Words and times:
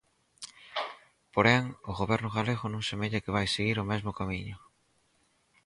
Porén, 1.33 1.63
o 1.89 1.91
Goberno 1.99 2.29
galego 2.37 2.65
non 2.69 2.83
semella 2.89 3.23
que 3.23 3.35
vai 3.35 3.47
seguir 3.49 3.77
o 3.83 3.89
mesmo 3.91 4.17
camiño. 4.19 4.57